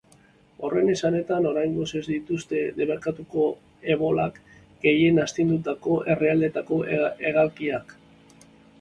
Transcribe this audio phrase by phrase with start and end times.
[0.67, 3.45] Horren esanetan, oraingoz ez dituzte debekatuko
[3.97, 4.41] ebolak
[4.89, 7.99] gehien astindutako herrialdeetako hegaldiak.